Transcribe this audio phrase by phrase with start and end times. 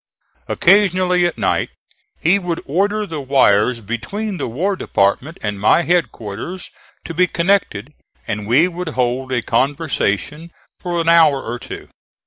[0.47, 1.69] Occasionally at night
[2.19, 6.71] he would order the wires between the War Department and my headquarters
[7.05, 7.93] to be connected,
[8.25, 11.87] and we would hold a conversation for an hour or two.